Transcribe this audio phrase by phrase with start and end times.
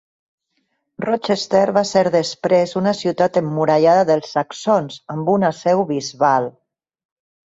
[1.03, 6.49] Rochester va ser després una ciutat emmurallada dels saxons, amb una seu bisbal.